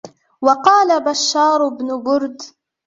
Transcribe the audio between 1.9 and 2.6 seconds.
بُرْدٍ